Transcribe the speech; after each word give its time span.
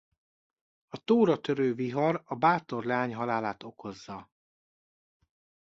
A 0.87 0.97
tóra 1.03 1.39
törő 1.41 1.73
vihar 1.73 2.21
a 2.25 2.35
bátor 2.35 2.83
leány 2.85 3.15
halálát 3.15 3.63
okozza. 3.63 4.29